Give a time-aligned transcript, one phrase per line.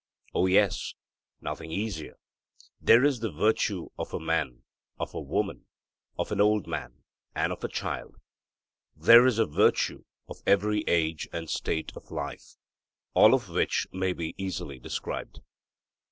[0.33, 0.95] 'O yes
[1.41, 2.17] nothing easier:
[2.81, 4.63] there is the virtue of a man,
[4.99, 5.67] of a woman,
[6.17, 7.03] of an old man,
[7.35, 8.15] and of a child;
[8.95, 12.57] there is a virtue of every age and state of life,
[13.13, 15.39] all of which may be easily described.'